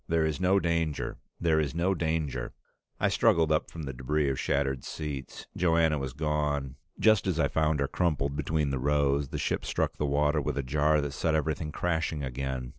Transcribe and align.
There 0.07 0.25
is 0.25 0.41
no 0.41 0.59
danger 0.59 1.19
There 1.39 1.59
is 1.59 1.75
no 1.75 1.93
danger" 1.93 2.55
I 2.99 3.07
struggled 3.07 3.51
up 3.51 3.69
from 3.69 3.83
the 3.83 3.93
debris 3.93 4.31
of 4.31 4.39
shattered 4.39 4.83
seats. 4.83 5.45
Joanna 5.55 5.99
was 5.99 6.13
gone; 6.13 6.73
just 6.99 7.27
as 7.27 7.39
I 7.39 7.47
found 7.47 7.79
her 7.79 7.87
crumpled 7.87 8.35
between 8.35 8.71
the 8.71 8.79
rows, 8.79 9.27
the 9.27 9.37
ship 9.37 9.63
struck 9.63 9.97
the 9.97 10.07
water 10.07 10.41
with 10.41 10.57
a 10.57 10.63
jar 10.63 11.01
that 11.01 11.13
set 11.13 11.35
everything 11.35 11.71
crashing 11.71 12.23
again. 12.23 12.69